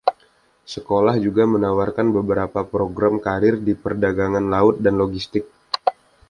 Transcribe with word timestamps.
Sekolah 0.73 1.15
juga 1.25 1.43
menawarkan 1.53 2.07
beberapa 2.17 2.59
program 2.73 3.15
karier 3.25 3.55
di 3.67 3.73
perdagangan 3.83 4.45
laut 4.53 4.75
dan 4.85 4.93
logistik. 5.01 5.45